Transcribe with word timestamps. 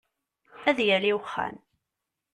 Ad 0.69 0.77
yali 0.87 1.13
wexxam! 1.17 1.55